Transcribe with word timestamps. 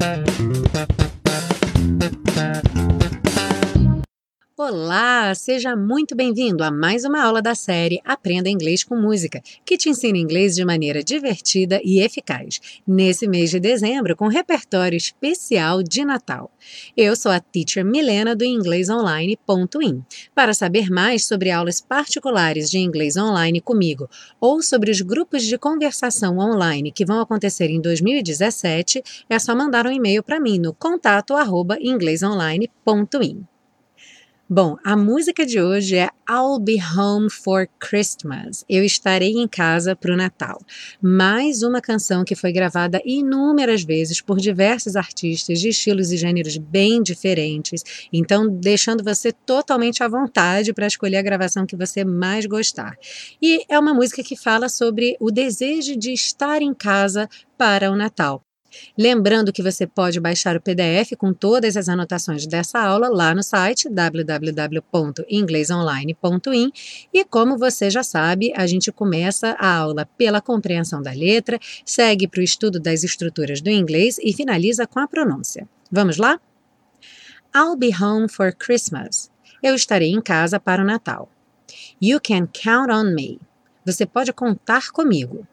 Música 0.00 0.51
Olá, 4.72 5.34
seja 5.34 5.74
muito 5.76 6.16
bem-vindo 6.16 6.64
a 6.64 6.70
mais 6.70 7.04
uma 7.04 7.22
aula 7.22 7.42
da 7.42 7.54
série 7.54 8.00
Aprenda 8.06 8.48
Inglês 8.48 8.82
com 8.82 8.96
Música, 8.96 9.42
que 9.66 9.76
te 9.76 9.90
ensina 9.90 10.16
inglês 10.16 10.54
de 10.54 10.64
maneira 10.64 11.04
divertida 11.04 11.78
e 11.84 12.00
eficaz, 12.00 12.58
nesse 12.86 13.28
mês 13.28 13.50
de 13.50 13.60
dezembro 13.60 14.16
com 14.16 14.28
repertório 14.28 14.96
especial 14.96 15.82
de 15.82 16.06
Natal. 16.06 16.50
Eu 16.96 17.14
sou 17.14 17.30
a 17.30 17.38
teacher 17.38 17.84
Milena 17.84 18.34
do 18.34 18.46
inglesonline.in. 18.46 20.02
Para 20.34 20.54
saber 20.54 20.88
mais 20.88 21.26
sobre 21.26 21.50
aulas 21.50 21.82
particulares 21.82 22.70
de 22.70 22.78
inglês 22.78 23.18
online 23.18 23.60
comigo 23.60 24.08
ou 24.40 24.62
sobre 24.62 24.90
os 24.90 25.02
grupos 25.02 25.44
de 25.44 25.58
conversação 25.58 26.38
online 26.38 26.90
que 26.90 27.04
vão 27.04 27.20
acontecer 27.20 27.68
em 27.68 27.78
2017, 27.78 29.02
é 29.28 29.38
só 29.38 29.54
mandar 29.54 29.86
um 29.86 29.92
e-mail 29.92 30.22
para 30.22 30.40
mim 30.40 30.58
no 30.58 30.72
contato@inglesonline.in. 30.72 33.51
Bom, 34.54 34.76
a 34.84 34.94
música 34.94 35.46
de 35.46 35.62
hoje 35.62 35.96
é 35.96 36.10
I'll 36.28 36.58
Be 36.60 36.76
Home 36.94 37.30
for 37.30 37.66
Christmas. 37.80 38.66
Eu 38.68 38.84
estarei 38.84 39.30
em 39.30 39.48
casa 39.48 39.96
para 39.96 40.12
o 40.12 40.16
Natal. 40.16 40.60
Mais 41.00 41.62
uma 41.62 41.80
canção 41.80 42.22
que 42.22 42.34
foi 42.34 42.52
gravada 42.52 43.00
inúmeras 43.02 43.82
vezes 43.82 44.20
por 44.20 44.36
diversos 44.36 44.94
artistas 44.94 45.58
de 45.58 45.70
estilos 45.70 46.12
e 46.12 46.18
gêneros 46.18 46.58
bem 46.58 47.02
diferentes. 47.02 47.82
Então, 48.12 48.46
deixando 48.46 49.02
você 49.02 49.32
totalmente 49.32 50.04
à 50.04 50.08
vontade 50.08 50.74
para 50.74 50.86
escolher 50.86 51.16
a 51.16 51.22
gravação 51.22 51.64
que 51.64 51.74
você 51.74 52.04
mais 52.04 52.44
gostar. 52.44 52.98
E 53.40 53.64
é 53.70 53.78
uma 53.78 53.94
música 53.94 54.22
que 54.22 54.36
fala 54.36 54.68
sobre 54.68 55.16
o 55.18 55.30
desejo 55.30 55.96
de 55.96 56.12
estar 56.12 56.60
em 56.60 56.74
casa 56.74 57.26
para 57.56 57.90
o 57.90 57.96
Natal. 57.96 58.44
Lembrando 58.96 59.52
que 59.52 59.62
você 59.62 59.86
pode 59.86 60.18
baixar 60.20 60.56
o 60.56 60.60
PDF 60.60 61.12
com 61.16 61.32
todas 61.32 61.76
as 61.76 61.88
anotações 61.88 62.44
dessa 62.46 62.80
aula 62.80 63.08
lá 63.08 63.32
no 63.34 63.42
site 63.42 63.88
www.inglesonline.in 63.88 66.70
e 67.12 67.24
como 67.24 67.58
você 67.58 67.90
já 67.90 68.02
sabe, 68.02 68.52
a 68.54 68.66
gente 68.66 68.90
começa 68.92 69.56
a 69.58 69.76
aula 69.76 70.06
pela 70.16 70.40
compreensão 70.40 71.02
da 71.02 71.12
letra, 71.12 71.58
segue 71.84 72.28
para 72.28 72.40
o 72.40 72.44
estudo 72.44 72.80
das 72.80 73.04
estruturas 73.04 73.60
do 73.60 73.70
inglês 73.70 74.18
e 74.22 74.32
finaliza 74.32 74.86
com 74.86 75.00
a 75.00 75.08
pronúncia. 75.08 75.68
Vamos 75.90 76.16
lá? 76.16 76.40
I'll 77.54 77.76
be 77.76 77.90
home 77.94 78.28
for 78.28 78.54
Christmas. 78.54 79.30
Eu 79.62 79.74
estarei 79.74 80.10
em 80.10 80.20
casa 80.20 80.58
para 80.58 80.82
o 80.82 80.86
Natal. 80.86 81.28
You 82.00 82.20
can 82.20 82.46
count 82.46 82.90
on 82.90 83.14
me. 83.14 83.38
Você 83.84 84.06
pode 84.06 84.32
contar 84.32 84.90
comigo. 84.90 85.46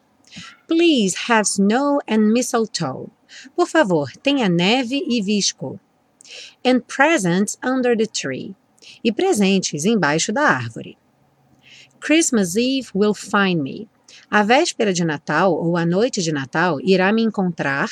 Please 0.69 1.27
have 1.27 1.47
snow 1.47 1.99
and 2.07 2.31
mistletoe. 2.31 3.09
Por 3.55 3.65
favor, 3.65 4.11
tenha 4.21 4.47
neve 4.47 5.03
e 5.07 5.19
visco. 5.19 5.79
And 6.63 6.81
presents 6.87 7.57
under 7.63 7.97
the 7.97 8.05
tree. 8.05 8.55
E 9.03 9.11
presentes 9.11 9.83
embaixo 9.83 10.31
da 10.31 10.43
árvore. 10.43 10.95
Christmas 11.99 12.55
Eve 12.55 12.91
will 12.93 13.15
find 13.15 13.63
me. 13.63 13.89
A 14.29 14.43
véspera 14.43 14.93
de 14.93 15.03
Natal 15.03 15.51
ou 15.53 15.75
a 15.75 15.85
noite 15.87 16.21
de 16.21 16.31
Natal 16.31 16.79
irá 16.81 17.11
me 17.11 17.23
encontrar 17.23 17.89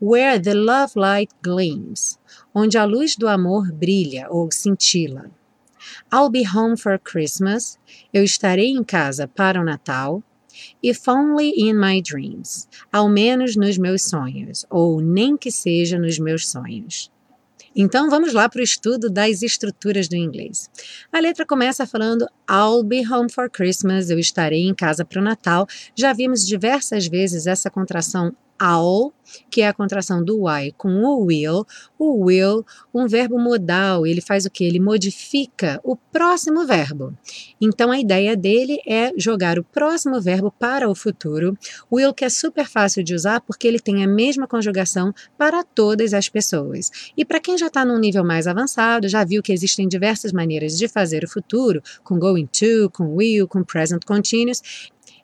where 0.00 0.38
the 0.38 0.52
love 0.52 0.96
light 0.96 1.32
gleams, 1.42 2.18
onde 2.52 2.76
a 2.76 2.84
luz 2.84 3.14
do 3.16 3.28
amor 3.28 3.70
brilha 3.72 4.26
ou 4.30 4.50
cintila. 4.50 5.30
I'll 6.10 6.28
be 6.28 6.44
home 6.44 6.76
for 6.76 6.98
Christmas. 6.98 7.78
Eu 8.12 8.24
estarei 8.24 8.70
em 8.70 8.82
casa 8.82 9.28
para 9.28 9.60
o 9.60 9.64
Natal. 9.64 10.22
If 10.82 11.08
only 11.08 11.52
in 11.56 11.74
my 11.74 12.00
dreams. 12.00 12.68
Ao 12.92 13.08
menos 13.08 13.56
nos 13.56 13.78
meus 13.78 14.02
sonhos, 14.02 14.64
ou 14.70 15.00
nem 15.00 15.36
que 15.36 15.50
seja 15.50 15.98
nos 15.98 16.18
meus 16.18 16.48
sonhos. 16.48 17.10
Então 17.76 18.08
vamos 18.08 18.32
lá 18.32 18.48
para 18.48 18.60
o 18.60 18.64
estudo 18.64 19.10
das 19.10 19.42
estruturas 19.42 20.06
do 20.06 20.14
inglês. 20.14 20.70
A 21.12 21.18
letra 21.18 21.44
começa 21.44 21.86
falando 21.86 22.26
I'll 22.48 22.84
be 22.84 23.04
home 23.06 23.30
for 23.30 23.50
Christmas, 23.50 24.10
eu 24.10 24.18
estarei 24.18 24.62
em 24.62 24.74
casa 24.74 25.04
para 25.04 25.20
o 25.20 25.24
Natal. 25.24 25.66
Já 25.96 26.12
vimos 26.12 26.46
diversas 26.46 27.06
vezes 27.08 27.46
essa 27.46 27.68
contração 27.68 28.34
I'll 28.60 29.12
que 29.50 29.62
é 29.62 29.68
a 29.68 29.74
contração 29.74 30.24
do 30.24 30.48
Y 30.48 30.72
com 30.76 31.02
o 31.02 31.24
will, 31.24 31.66
o 31.98 32.24
will, 32.24 32.64
um 32.92 33.06
verbo 33.06 33.38
modal, 33.38 34.06
ele 34.06 34.20
faz 34.20 34.44
o 34.44 34.50
que? 34.50 34.64
Ele 34.64 34.80
modifica 34.80 35.80
o 35.82 35.96
próximo 35.96 36.66
verbo. 36.66 37.16
Então 37.60 37.90
a 37.90 37.98
ideia 37.98 38.36
dele 38.36 38.78
é 38.86 39.12
jogar 39.16 39.58
o 39.58 39.64
próximo 39.64 40.20
verbo 40.20 40.50
para 40.58 40.88
o 40.88 40.94
futuro. 40.94 41.56
Will 41.90 42.14
que 42.14 42.24
é 42.24 42.28
super 42.28 42.66
fácil 42.66 43.02
de 43.02 43.14
usar 43.14 43.40
porque 43.40 43.66
ele 43.66 43.80
tem 43.80 44.04
a 44.04 44.08
mesma 44.08 44.46
conjugação 44.46 45.14
para 45.36 45.64
todas 45.64 46.12
as 46.12 46.28
pessoas. 46.28 46.90
E 47.16 47.24
para 47.24 47.40
quem 47.40 47.56
já 47.56 47.66
está 47.66 47.84
num 47.84 47.98
nível 47.98 48.24
mais 48.24 48.46
avançado, 48.46 49.08
já 49.08 49.24
viu 49.24 49.42
que 49.42 49.52
existem 49.52 49.88
diversas 49.88 50.32
maneiras 50.32 50.76
de 50.76 50.88
fazer 50.88 51.24
o 51.24 51.28
futuro, 51.28 51.82
com 52.02 52.18
going 52.18 52.46
to, 52.46 52.90
com 52.92 53.14
will, 53.14 53.48
com 53.48 53.62
present 53.62 54.04
continuous. 54.04 54.62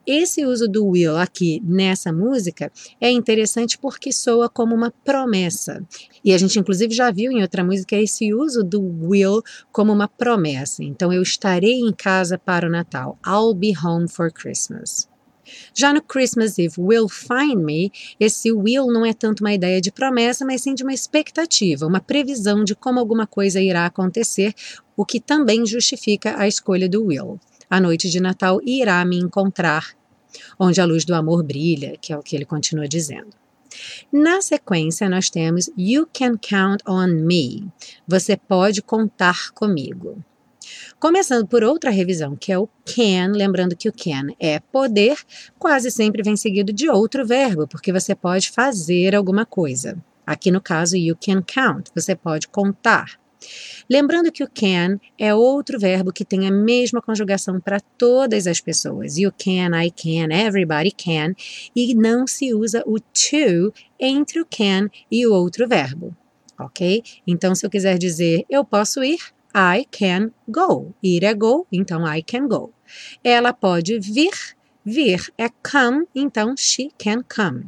Esse 0.06 0.46
uso 0.46 0.66
do 0.66 0.86
will 0.86 1.16
aqui 1.16 1.60
nessa 1.64 2.12
música 2.12 2.72
é 3.00 3.10
interessante 3.10 3.78
porque 3.78 4.12
soa 4.12 4.48
como 4.48 4.74
uma 4.74 4.90
promessa. 5.04 5.86
E 6.24 6.32
a 6.32 6.38
gente, 6.38 6.58
inclusive, 6.58 6.94
já 6.94 7.10
viu 7.10 7.30
em 7.30 7.42
outra 7.42 7.62
música 7.62 7.96
esse 7.96 8.32
uso 8.32 8.64
do 8.64 8.80
will 8.80 9.42
como 9.70 9.92
uma 9.92 10.08
promessa. 10.08 10.82
Então, 10.82 11.12
eu 11.12 11.22
estarei 11.22 11.80
em 11.80 11.92
casa 11.92 12.38
para 12.38 12.66
o 12.66 12.70
Natal. 12.70 13.18
I'll 13.26 13.54
be 13.54 13.72
home 13.76 14.08
for 14.08 14.32
Christmas. 14.32 15.08
Já 15.74 15.92
no 15.92 16.02
Christmas 16.02 16.58
Eve 16.58 16.74
Will 16.78 17.08
Find 17.08 17.56
Me, 17.56 17.90
esse 18.18 18.52
will 18.52 18.86
não 18.86 19.04
é 19.04 19.12
tanto 19.12 19.40
uma 19.40 19.52
ideia 19.52 19.80
de 19.80 19.90
promessa, 19.90 20.44
mas 20.44 20.62
sim 20.62 20.74
de 20.74 20.82
uma 20.82 20.94
expectativa, 20.94 21.86
uma 21.86 22.00
previsão 22.00 22.64
de 22.64 22.74
como 22.74 22.98
alguma 22.98 23.26
coisa 23.26 23.60
irá 23.60 23.86
acontecer, 23.86 24.54
o 24.96 25.04
que 25.04 25.20
também 25.20 25.66
justifica 25.66 26.38
a 26.38 26.46
escolha 26.46 26.88
do 26.88 27.04
will. 27.04 27.38
A 27.70 27.80
noite 27.80 28.10
de 28.10 28.18
Natal 28.18 28.60
irá 28.66 29.04
me 29.04 29.16
encontrar 29.16 29.94
onde 30.58 30.80
a 30.80 30.84
luz 30.84 31.04
do 31.04 31.14
amor 31.14 31.42
brilha, 31.44 31.96
que 32.00 32.12
é 32.12 32.18
o 32.18 32.22
que 32.22 32.34
ele 32.34 32.44
continua 32.44 32.88
dizendo. 32.88 33.30
Na 34.12 34.42
sequência, 34.42 35.08
nós 35.08 35.30
temos 35.30 35.70
You 35.78 36.08
can 36.12 36.36
count 36.36 36.82
on 36.86 37.06
me. 37.06 37.68
Você 38.08 38.36
pode 38.36 38.82
contar 38.82 39.52
comigo. 39.52 40.22
Começando 40.98 41.46
por 41.46 41.62
outra 41.62 41.90
revisão, 41.90 42.36
que 42.36 42.52
é 42.52 42.58
o 42.58 42.68
can, 42.84 43.32
lembrando 43.32 43.76
que 43.76 43.88
o 43.88 43.92
can 43.92 44.34
é 44.38 44.58
poder, 44.58 45.16
quase 45.58 45.90
sempre 45.90 46.22
vem 46.22 46.36
seguido 46.36 46.72
de 46.72 46.88
outro 46.88 47.26
verbo, 47.26 47.66
porque 47.66 47.92
você 47.92 48.14
pode 48.14 48.50
fazer 48.50 49.14
alguma 49.14 49.46
coisa. 49.46 49.96
Aqui 50.26 50.50
no 50.50 50.60
caso, 50.60 50.96
you 50.96 51.16
can 51.16 51.42
count, 51.42 51.90
você 51.94 52.14
pode 52.14 52.48
contar. 52.48 53.18
Lembrando 53.88 54.30
que 54.30 54.44
o 54.44 54.48
can 54.48 55.00
é 55.18 55.34
outro 55.34 55.78
verbo 55.78 56.12
que 56.12 56.24
tem 56.24 56.46
a 56.46 56.50
mesma 56.50 57.00
conjugação 57.00 57.58
para 57.60 57.80
todas 57.80 58.46
as 58.46 58.60
pessoas. 58.60 59.16
You 59.16 59.32
can, 59.32 59.70
I 59.80 59.90
can, 59.90 60.32
everybody 60.32 60.92
can. 60.92 61.34
E 61.74 61.94
não 61.94 62.26
se 62.26 62.54
usa 62.54 62.82
o 62.86 63.00
to 63.00 63.72
entre 63.98 64.40
o 64.40 64.46
can 64.46 64.88
e 65.10 65.26
o 65.26 65.32
outro 65.32 65.66
verbo. 65.66 66.16
Ok? 66.58 67.02
Então, 67.26 67.54
se 67.54 67.64
eu 67.64 67.70
quiser 67.70 67.98
dizer 67.98 68.44
eu 68.48 68.64
posso 68.64 69.02
ir, 69.02 69.18
I 69.54 69.86
can 69.90 70.30
go. 70.46 70.94
Ir 71.02 71.24
é 71.24 71.34
go, 71.34 71.66
então 71.72 72.06
I 72.06 72.22
can 72.22 72.46
go. 72.46 72.72
Ela 73.24 73.52
pode 73.52 73.98
vir, 73.98 74.32
vir 74.84 75.32
é 75.38 75.48
come, 75.48 76.06
então 76.14 76.54
she 76.56 76.90
can 76.98 77.22
come. 77.22 77.66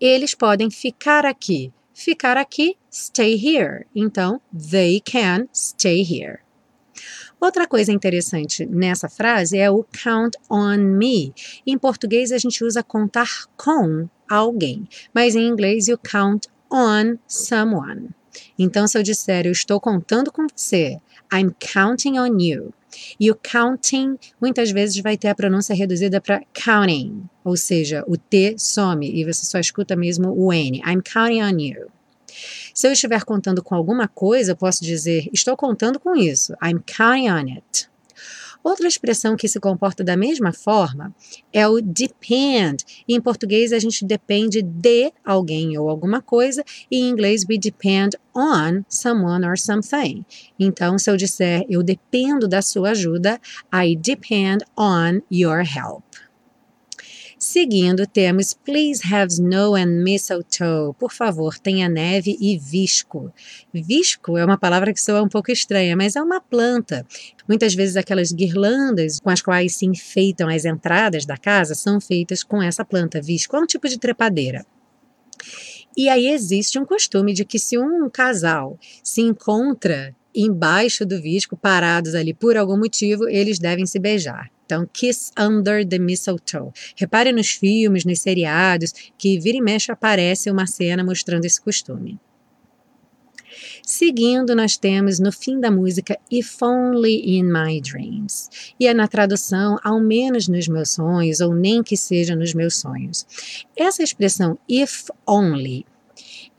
Eles 0.00 0.34
podem 0.34 0.70
ficar 0.70 1.24
aqui 1.24 1.72
ficar 1.92 2.36
aqui, 2.36 2.76
stay 2.92 3.34
here. 3.34 3.86
Então, 3.94 4.40
they 4.52 5.00
can 5.00 5.48
stay 5.52 6.02
here. 6.02 6.40
Outra 7.40 7.66
coisa 7.66 7.90
interessante 7.90 8.64
nessa 8.64 9.08
frase 9.08 9.58
é 9.58 9.68
o 9.68 9.84
count 9.84 10.38
on 10.48 10.76
me. 10.76 11.34
Em 11.66 11.76
português 11.76 12.30
a 12.30 12.38
gente 12.38 12.62
usa 12.62 12.84
contar 12.84 13.46
com 13.56 14.08
alguém, 14.30 14.86
mas 15.12 15.34
em 15.34 15.48
inglês 15.48 15.88
you 15.88 15.98
count 15.98 16.48
on 16.70 17.18
someone. 17.26 18.10
Então, 18.56 18.86
se 18.86 18.96
eu 18.96 19.02
disser 19.02 19.46
eu 19.46 19.52
estou 19.52 19.80
contando 19.80 20.30
com 20.30 20.46
você, 20.54 21.00
I'm 21.32 21.52
counting 21.58 22.18
on 22.18 22.38
you. 22.38 22.72
E 23.18 23.28
o 23.30 23.34
counting 23.34 24.16
muitas 24.40 24.70
vezes 24.70 24.98
vai 25.02 25.16
ter 25.16 25.28
a 25.28 25.34
pronúncia 25.34 25.74
reduzida 25.74 26.20
para 26.20 26.42
counting, 26.52 27.24
ou 27.44 27.56
seja, 27.56 28.04
o 28.06 28.16
T 28.16 28.54
some 28.56 29.10
e 29.10 29.24
você 29.24 29.44
só 29.44 29.58
escuta 29.58 29.96
mesmo 29.96 30.32
o 30.32 30.52
N. 30.52 30.80
I'm 30.86 31.02
counting 31.02 31.42
on 31.42 31.58
you. 31.58 31.90
Se 32.74 32.86
eu 32.86 32.92
estiver 32.92 33.24
contando 33.24 33.62
com 33.62 33.74
alguma 33.74 34.08
coisa, 34.08 34.54
posso 34.54 34.82
dizer 34.82 35.28
estou 35.32 35.56
contando 35.56 35.98
com 35.98 36.14
isso. 36.14 36.52
I'm 36.62 36.80
counting 36.86 37.30
on 37.30 37.54
it. 37.54 37.92
Outra 38.62 38.86
expressão 38.86 39.36
que 39.36 39.48
se 39.48 39.58
comporta 39.58 40.04
da 40.04 40.16
mesma 40.16 40.52
forma 40.52 41.12
é 41.52 41.66
o 41.66 41.80
depend. 41.80 42.84
Em 43.08 43.20
português, 43.20 43.72
a 43.72 43.78
gente 43.78 44.04
depende 44.04 44.62
de 44.62 45.12
alguém 45.24 45.76
ou 45.76 45.90
alguma 45.90 46.22
coisa, 46.22 46.64
e 46.88 46.98
em 46.98 47.08
inglês, 47.08 47.44
we 47.48 47.58
depend 47.58 48.16
on 48.36 48.84
someone 48.88 49.44
or 49.44 49.58
something. 49.58 50.24
Então, 50.58 50.96
se 50.96 51.10
eu 51.10 51.16
disser 51.16 51.66
eu 51.68 51.82
dependo 51.82 52.46
da 52.46 52.62
sua 52.62 52.90
ajuda, 52.90 53.40
I 53.74 53.96
depend 53.96 54.64
on 54.76 55.20
your 55.28 55.62
help. 55.62 56.04
Seguindo, 57.44 58.06
temos 58.06 58.54
Please 58.54 59.02
have 59.12 59.32
snow 59.32 59.74
and 59.74 60.04
mistletoe. 60.04 60.94
Por 60.96 61.12
favor, 61.12 61.58
tenha 61.58 61.88
neve 61.88 62.38
e 62.40 62.56
visco. 62.56 63.34
Visco 63.74 64.38
é 64.38 64.44
uma 64.44 64.56
palavra 64.56 64.92
que 64.92 65.00
soa 65.00 65.24
um 65.24 65.28
pouco 65.28 65.50
estranha, 65.50 65.96
mas 65.96 66.14
é 66.14 66.22
uma 66.22 66.40
planta. 66.40 67.04
Muitas 67.48 67.74
vezes 67.74 67.96
aquelas 67.96 68.30
guirlandas 68.30 69.18
com 69.18 69.28
as 69.28 69.42
quais 69.42 69.74
se 69.74 69.84
enfeitam 69.84 70.48
as 70.48 70.64
entradas 70.64 71.26
da 71.26 71.36
casa 71.36 71.74
são 71.74 72.00
feitas 72.00 72.44
com 72.44 72.62
essa 72.62 72.84
planta, 72.84 73.20
visco. 73.20 73.56
É 73.56 73.58
um 73.58 73.66
tipo 73.66 73.88
de 73.88 73.98
trepadeira. 73.98 74.64
E 75.96 76.08
aí 76.08 76.28
existe 76.28 76.78
um 76.78 76.84
costume 76.84 77.34
de 77.34 77.44
que 77.44 77.58
se 77.58 77.76
um 77.76 78.08
casal 78.08 78.78
se 79.02 79.20
encontra 79.20 80.14
embaixo 80.32 81.04
do 81.04 81.20
visco, 81.20 81.56
parados 81.56 82.14
ali 82.14 82.32
por 82.32 82.56
algum 82.56 82.78
motivo, 82.78 83.28
eles 83.28 83.58
devem 83.58 83.84
se 83.84 83.98
beijar. 83.98 84.48
Então, 84.72 84.88
Kiss 84.90 85.30
Under 85.38 85.86
the 85.86 85.98
Mistletoe. 85.98 86.72
Repare 86.96 87.30
nos 87.30 87.50
filmes, 87.50 88.06
nos 88.06 88.20
seriados, 88.20 88.94
que 89.18 89.38
vira 89.38 89.58
e 89.58 89.60
mexe 89.60 89.92
aparece 89.92 90.50
uma 90.50 90.66
cena 90.66 91.04
mostrando 91.04 91.44
esse 91.44 91.60
costume. 91.60 92.18
Seguindo, 93.82 94.56
nós 94.56 94.78
temos 94.78 95.20
no 95.20 95.30
fim 95.30 95.60
da 95.60 95.70
música 95.70 96.18
If 96.30 96.62
Only 96.62 97.36
in 97.36 97.52
My 97.52 97.82
Dreams. 97.82 98.48
E 98.80 98.86
é 98.86 98.94
na 98.94 99.06
tradução, 99.06 99.76
ao 99.84 100.00
menos 100.00 100.48
nos 100.48 100.66
meus 100.66 100.92
sonhos, 100.92 101.40
ou 101.40 101.54
nem 101.54 101.82
que 101.82 101.94
seja 101.94 102.34
nos 102.34 102.54
meus 102.54 102.76
sonhos. 102.76 103.26
Essa 103.76 104.02
expressão 104.02 104.58
if 104.66 105.10
only 105.26 105.84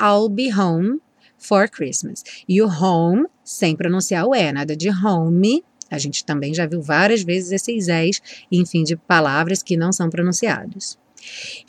I'll 0.00 0.30
be 0.30 0.50
home 0.50 1.02
for 1.38 1.68
Christmas. 1.68 2.22
E 2.48 2.60
o 2.60 2.68
home, 2.68 3.26
sem 3.44 3.76
pronunciar 3.76 4.26
o 4.26 4.34
E, 4.34 4.52
nada 4.52 4.76
de 4.76 4.90
home. 4.90 5.64
A 5.90 5.96
gente 5.98 6.24
também 6.24 6.52
já 6.52 6.66
viu 6.66 6.82
várias 6.82 7.22
vezes 7.22 7.52
esses 7.52 7.88
E's, 7.88 8.20
enfim, 8.52 8.84
de 8.84 8.96
palavras 8.96 9.62
que 9.62 9.76
não 9.76 9.90
são 9.90 10.10
pronunciados. 10.10 10.98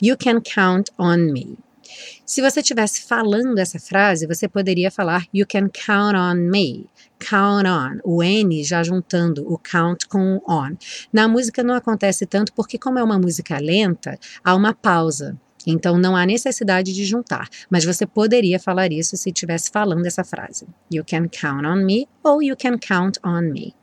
You 0.01 0.17
can 0.17 0.41
count 0.41 0.91
on 0.97 1.31
me. 1.31 1.57
Se 2.25 2.41
você 2.41 2.59
estivesse 2.59 3.01
falando 3.01 3.57
essa 3.57 3.79
frase, 3.79 4.27
você 4.27 4.47
poderia 4.47 4.91
falar 4.91 5.25
You 5.33 5.45
can 5.47 5.69
count 5.69 6.15
on 6.15 6.35
me. 6.35 6.87
Count 7.19 7.67
on. 7.67 7.99
O 8.03 8.23
N 8.23 8.63
já 8.63 8.83
juntando 8.83 9.51
o 9.51 9.57
count 9.57 10.07
com 10.07 10.35
o 10.35 10.41
on. 10.47 10.75
Na 11.11 11.27
música 11.27 11.63
não 11.63 11.73
acontece 11.73 12.25
tanto 12.25 12.53
porque, 12.53 12.77
como 12.77 12.99
é 12.99 13.03
uma 13.03 13.17
música 13.17 13.57
lenta, 13.59 14.19
há 14.43 14.55
uma 14.55 14.73
pausa. 14.73 15.39
Então 15.65 15.97
não 15.97 16.15
há 16.15 16.25
necessidade 16.25 16.93
de 16.93 17.05
juntar, 17.05 17.47
mas 17.69 17.83
você 17.83 18.05
poderia 18.05 18.59
falar 18.59 18.91
isso 18.91 19.17
se 19.17 19.29
estivesse 19.29 19.69
falando 19.71 20.05
essa 20.05 20.23
frase. 20.23 20.67
You 20.91 21.03
can 21.05 21.27
count 21.27 21.65
on 21.65 21.83
me 21.83 22.07
ou 22.23 22.41
you 22.41 22.55
can 22.55 22.77
count 22.77 23.19
on 23.23 23.51
me. 23.51 23.73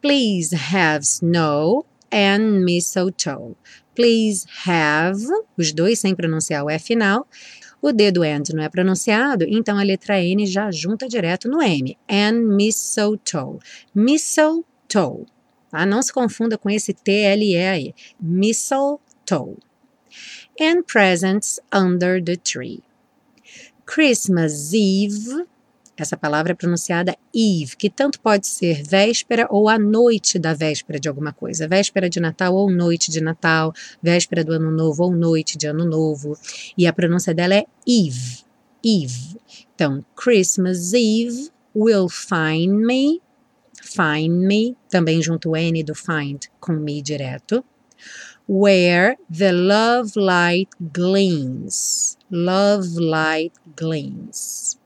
Please 0.00 0.54
have 0.54 1.04
snow 1.04 1.84
and 2.12 2.64
mistletoe. 2.64 3.56
Please 3.94 4.46
have, 4.64 5.20
os 5.56 5.72
dois 5.72 5.98
sem 5.98 6.14
pronunciar 6.14 6.64
o 6.64 6.70
F 6.70 6.86
final. 6.86 7.26
O 7.82 7.92
D 7.92 8.10
do 8.10 8.22
and 8.22 8.42
não 8.54 8.62
é 8.62 8.68
pronunciado, 8.68 9.44
então 9.48 9.78
a 9.78 9.82
letra 9.82 10.20
N 10.20 10.46
já 10.46 10.70
junta 10.70 11.08
direto 11.08 11.48
no 11.48 11.62
M. 11.62 11.96
And 12.08 12.40
mistletoe. 12.56 13.58
Mistletoe. 13.94 15.26
Tá? 15.70 15.84
Não 15.84 16.02
se 16.02 16.12
confunda 16.12 16.56
com 16.56 16.70
esse 16.70 16.92
T-L-E 16.92 17.56
aí. 17.56 17.94
Mistletoe 18.20 19.58
and 20.60 20.82
presents 20.86 21.60
under 21.72 22.22
the 22.22 22.36
tree. 22.36 22.82
Christmas 23.84 24.72
Eve, 24.74 25.46
essa 25.96 26.16
palavra 26.16 26.52
é 26.52 26.54
pronunciada 26.54 27.16
Eve, 27.34 27.76
que 27.76 27.90
tanto 27.90 28.20
pode 28.20 28.46
ser 28.46 28.82
véspera 28.82 29.48
ou 29.50 29.68
a 29.68 29.78
noite 29.78 30.38
da 30.38 30.54
véspera 30.54 31.00
de 31.00 31.08
alguma 31.08 31.32
coisa, 31.32 31.66
véspera 31.66 32.08
de 32.08 32.20
Natal 32.20 32.54
ou 32.54 32.70
noite 32.70 33.10
de 33.10 33.20
Natal, 33.20 33.72
véspera 34.02 34.44
do 34.44 34.52
Ano 34.52 34.70
Novo 34.70 35.04
ou 35.04 35.12
noite 35.12 35.56
de 35.56 35.66
Ano 35.66 35.84
Novo, 35.84 36.38
e 36.76 36.86
a 36.86 36.92
pronúncia 36.92 37.34
dela 37.34 37.54
é 37.54 37.64
Eve, 37.86 38.44
Eve. 38.84 39.40
Então, 39.74 40.04
Christmas 40.14 40.92
Eve 40.92 41.50
will 41.74 42.08
find 42.08 42.84
me, 42.84 43.20
find 43.82 44.46
me, 44.46 44.76
também 44.88 45.22
junto 45.22 45.50
o 45.50 45.56
N 45.56 45.82
do 45.82 45.94
find 45.94 46.44
com 46.60 46.72
me 46.72 47.02
direto 47.02 47.64
where 48.48 49.16
the 49.28 49.52
love 49.52 50.16
light 50.16 50.70
gleams. 50.92 52.16
Love 52.30 52.98
light 52.98 53.52
gleams. 53.76 54.78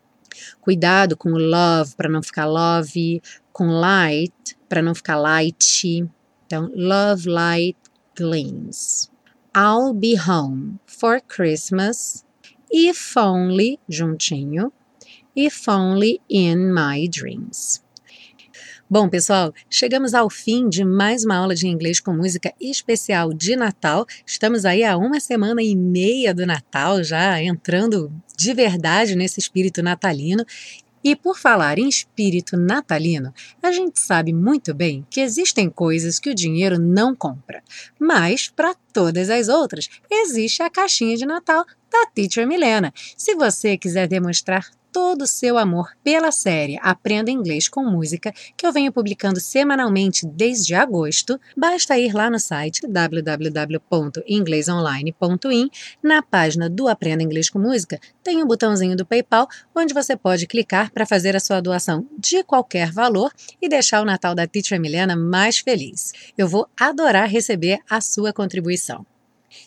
Cuidado 0.60 1.16
com 1.16 1.30
love 1.30 1.94
para 1.96 2.08
não 2.08 2.22
ficar 2.22 2.46
love, 2.46 3.22
com 3.52 3.68
light 3.68 4.56
para 4.68 4.82
não 4.82 4.94
ficar 4.94 5.16
light. 5.16 6.10
Então, 6.46 6.70
love 6.74 7.28
light 7.28 7.78
gleams. 8.16 9.10
I'll 9.54 9.94
be 9.94 10.16
home 10.16 10.80
for 10.86 11.20
Christmas 11.20 12.24
if 12.70 13.16
only 13.16 13.78
juntinho, 13.88 14.72
if 15.36 15.68
only 15.68 16.20
in 16.28 16.72
my 16.72 17.06
dreams. 17.06 17.81
Bom, 18.92 19.08
pessoal, 19.08 19.54
chegamos 19.70 20.12
ao 20.12 20.28
fim 20.28 20.68
de 20.68 20.84
mais 20.84 21.24
uma 21.24 21.36
aula 21.36 21.54
de 21.54 21.66
inglês 21.66 21.98
com 21.98 22.12
música 22.12 22.52
especial 22.60 23.32
de 23.32 23.56
Natal. 23.56 24.06
Estamos 24.26 24.66
aí 24.66 24.84
há 24.84 24.98
uma 24.98 25.18
semana 25.18 25.62
e 25.62 25.74
meia 25.74 26.34
do 26.34 26.44
Natal, 26.44 27.02
já 27.02 27.42
entrando 27.42 28.12
de 28.36 28.52
verdade 28.52 29.16
nesse 29.16 29.40
espírito 29.40 29.82
natalino. 29.82 30.44
E 31.02 31.16
por 31.16 31.38
falar 31.38 31.78
em 31.78 31.88
espírito 31.88 32.54
natalino, 32.54 33.32
a 33.62 33.72
gente 33.72 33.98
sabe 33.98 34.30
muito 34.30 34.74
bem 34.74 35.06
que 35.08 35.22
existem 35.22 35.70
coisas 35.70 36.18
que 36.18 36.28
o 36.28 36.34
dinheiro 36.34 36.78
não 36.78 37.16
compra, 37.16 37.62
mas 37.98 38.50
para 38.50 38.74
todas 38.92 39.30
as 39.30 39.48
outras 39.48 39.88
existe 40.10 40.62
a 40.62 40.68
caixinha 40.68 41.16
de 41.16 41.24
Natal 41.24 41.64
da 41.92 42.06
Teacher 42.06 42.46
Milena. 42.46 42.92
Se 43.16 43.34
você 43.34 43.76
quiser 43.76 44.08
demonstrar 44.08 44.70
todo 44.92 45.22
o 45.22 45.26
seu 45.26 45.56
amor 45.56 45.88
pela 46.04 46.30
série 46.30 46.78
Aprenda 46.82 47.30
Inglês 47.30 47.66
com 47.68 47.82
Música, 47.84 48.34
que 48.56 48.66
eu 48.66 48.72
venho 48.72 48.92
publicando 48.92 49.40
semanalmente 49.40 50.26
desde 50.26 50.74
agosto, 50.74 51.40
basta 51.56 51.98
ir 51.98 52.12
lá 52.12 52.28
no 52.30 52.38
site 52.38 52.86
www.inglesonline.in, 52.86 55.70
na 56.02 56.20
página 56.22 56.68
do 56.68 56.88
Aprenda 56.88 57.22
Inglês 57.22 57.48
com 57.48 57.58
Música, 57.58 57.98
tem 58.22 58.42
um 58.42 58.46
botãozinho 58.46 58.94
do 58.96 59.06
PayPal 59.06 59.48
onde 59.74 59.94
você 59.94 60.14
pode 60.14 60.46
clicar 60.46 60.92
para 60.92 61.06
fazer 61.06 61.34
a 61.34 61.40
sua 61.40 61.60
doação 61.60 62.06
de 62.18 62.44
qualquer 62.44 62.92
valor 62.92 63.32
e 63.60 63.68
deixar 63.68 64.00
o 64.02 64.06
Natal 64.06 64.34
da 64.34 64.46
Teacher 64.46 64.78
Milena 64.78 65.16
mais 65.16 65.58
feliz. 65.58 66.12
Eu 66.36 66.46
vou 66.46 66.68
adorar 66.78 67.28
receber 67.28 67.80
a 67.88 67.98
sua 68.00 68.32
contribuição. 68.32 69.06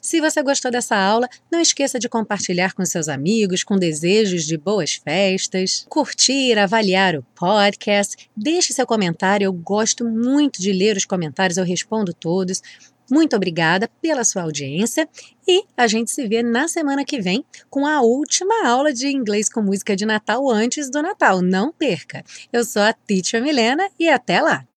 Se 0.01 0.21
você 0.21 0.41
gostou 0.41 0.71
dessa 0.71 0.95
aula, 0.95 1.27
não 1.51 1.59
esqueça 1.59 1.99
de 1.99 2.09
compartilhar 2.09 2.73
com 2.73 2.85
seus 2.85 3.07
amigos, 3.07 3.63
com 3.63 3.77
desejos 3.77 4.45
de 4.45 4.57
boas 4.57 4.95
festas, 4.95 5.85
curtir, 5.89 6.57
avaliar 6.57 7.15
o 7.15 7.23
podcast, 7.35 8.29
deixe 8.35 8.73
seu 8.73 8.85
comentário, 8.85 9.45
eu 9.45 9.53
gosto 9.53 10.05
muito 10.05 10.61
de 10.61 10.71
ler 10.71 10.97
os 10.97 11.05
comentários, 11.05 11.57
eu 11.57 11.65
respondo 11.65 12.13
todos. 12.13 12.61
Muito 13.09 13.35
obrigada 13.35 13.87
pela 14.01 14.23
sua 14.23 14.41
audiência 14.41 15.07
e 15.47 15.63
a 15.77 15.85
gente 15.85 16.09
se 16.09 16.27
vê 16.27 16.41
na 16.41 16.67
semana 16.67 17.05
que 17.05 17.21
vem 17.21 17.45
com 17.69 17.85
a 17.85 18.01
última 18.01 18.67
aula 18.67 18.91
de 18.91 19.07
inglês 19.07 19.47
com 19.47 19.61
música 19.61 19.95
de 19.95 20.05
Natal 20.05 20.49
antes 20.49 20.89
do 20.89 21.01
Natal. 21.03 21.41
Não 21.41 21.71
perca! 21.71 22.23
Eu 22.51 22.65
sou 22.65 22.81
a 22.81 22.93
Teacher 22.93 23.43
Milena 23.43 23.87
e 23.99 24.09
até 24.09 24.41
lá! 24.41 24.65